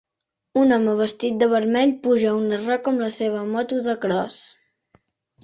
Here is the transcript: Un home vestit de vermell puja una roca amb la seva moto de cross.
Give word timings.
Un 0.59 0.75
home 0.77 0.95
vestit 1.01 1.37
de 1.43 1.49
vermell 1.51 1.91
puja 2.07 2.33
una 2.39 2.59
roca 2.63 2.91
amb 2.93 3.05
la 3.07 3.11
seva 3.19 3.45
moto 3.53 3.83
de 3.91 3.97
cross. 4.09 4.41